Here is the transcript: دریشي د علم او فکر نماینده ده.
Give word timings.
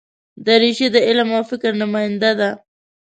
دریشي 0.45 0.87
د 0.93 0.97
علم 1.07 1.29
او 1.37 1.43
فکر 1.51 1.71
نماینده 1.81 2.31
ده. 2.39 2.49